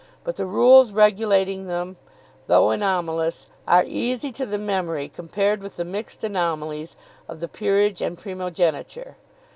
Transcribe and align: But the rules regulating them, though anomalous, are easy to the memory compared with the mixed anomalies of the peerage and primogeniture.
But 0.23 0.35
the 0.35 0.47
rules 0.47 0.91
regulating 0.93 1.67
them, 1.67 1.95
though 2.47 2.71
anomalous, 2.71 3.45
are 3.67 3.83
easy 3.85 4.31
to 4.31 4.47
the 4.47 4.57
memory 4.57 5.07
compared 5.07 5.61
with 5.61 5.75
the 5.75 5.85
mixed 5.85 6.23
anomalies 6.23 6.95
of 7.27 7.39
the 7.39 7.47
peerage 7.47 8.01
and 8.01 8.17
primogeniture. 8.17 9.15